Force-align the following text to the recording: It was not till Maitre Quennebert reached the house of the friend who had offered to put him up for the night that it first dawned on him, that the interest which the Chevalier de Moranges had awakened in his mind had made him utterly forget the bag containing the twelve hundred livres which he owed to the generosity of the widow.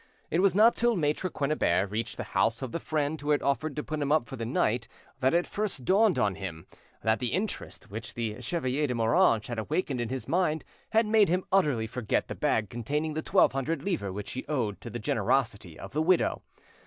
It 0.31 0.39
was 0.39 0.55
not 0.55 0.75
till 0.75 0.95
Maitre 0.95 1.29
Quennebert 1.29 1.91
reached 1.91 2.17
the 2.17 2.23
house 2.33 2.63
of 2.63 2.71
the 2.71 2.79
friend 2.79 3.21
who 3.21 3.29
had 3.29 3.43
offered 3.43 3.75
to 3.75 3.83
put 3.83 4.01
him 4.01 4.11
up 4.11 4.25
for 4.27 4.35
the 4.35 4.47
night 4.47 4.87
that 5.19 5.35
it 5.35 5.45
first 5.45 5.85
dawned 5.85 6.17
on 6.17 6.33
him, 6.33 6.65
that 7.03 7.19
the 7.19 7.27
interest 7.31 7.91
which 7.91 8.15
the 8.15 8.41
Chevalier 8.41 8.87
de 8.87 8.95
Moranges 8.95 9.45
had 9.45 9.59
awakened 9.59 10.01
in 10.01 10.09
his 10.09 10.27
mind 10.27 10.63
had 10.89 11.05
made 11.05 11.29
him 11.29 11.45
utterly 11.51 11.85
forget 11.85 12.29
the 12.29 12.33
bag 12.33 12.67
containing 12.67 13.13
the 13.13 13.21
twelve 13.21 13.51
hundred 13.51 13.83
livres 13.83 14.13
which 14.13 14.31
he 14.31 14.43
owed 14.47 14.81
to 14.81 14.89
the 14.89 14.97
generosity 14.97 15.77
of 15.77 15.93
the 15.93 16.01
widow. 16.01 16.41